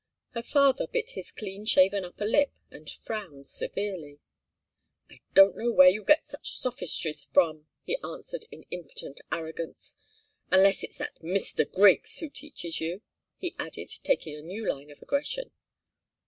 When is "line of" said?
14.67-15.03